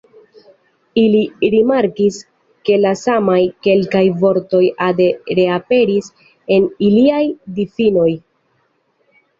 [1.01, 1.19] Ili
[1.55, 2.17] rimarkis,
[2.69, 5.09] ke la samaj kelkaj vortoj ade
[5.43, 6.11] reaperis
[6.59, 7.25] en iliaj
[7.61, 8.13] difinoj.